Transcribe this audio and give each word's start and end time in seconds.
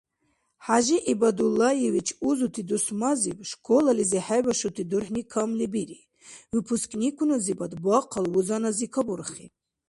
ХӀяжи 0.65 0.97
ГӀибадуллаевич 1.05 2.07
узути 2.29 2.61
дусмазиб 2.69 3.37
школализи 3.51 4.19
хӀебашути 4.27 4.83
дурхӀни 4.89 5.23
камли 5.31 5.67
бири, 5.73 5.99
выпускникуназибад 6.53 7.73
бахъал 7.83 8.25
вузанази 8.33 8.87
кабурхи. 8.93 9.45